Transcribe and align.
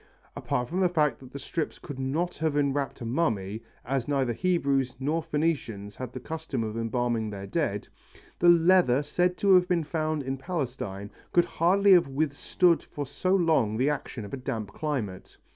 Apart 0.35 0.67
from 0.67 0.79
the 0.79 0.89
fact 0.89 1.19
that 1.19 1.31
the 1.31 1.37
strips 1.37 1.77
could 1.77 1.99
not 1.99 2.35
have 2.37 2.57
enwrapped 2.57 3.01
a 3.01 3.05
mummy, 3.05 3.61
as 3.85 4.07
neither 4.07 4.33
Hebrews 4.33 4.95
nor 4.99 5.21
Phœnicians 5.21 5.93
had 5.97 6.11
the 6.11 6.19
custom 6.19 6.63
of 6.63 6.75
embalming 6.75 7.29
their 7.29 7.45
dead, 7.45 7.87
the 8.39 8.49
leather 8.49 9.03
said 9.03 9.37
to 9.37 9.53
have 9.53 9.67
been 9.67 9.83
found 9.83 10.23
in 10.23 10.37
Palestine 10.37 11.11
could 11.31 11.45
hardly 11.45 11.91
have 11.91 12.07
withstood 12.07 12.81
for 12.81 13.05
so 13.05 13.35
long 13.35 13.77
the 13.77 13.91
action 13.91 14.25
of 14.25 14.33
a 14.33 14.37
damp 14.37 14.73
climate. 14.73 15.37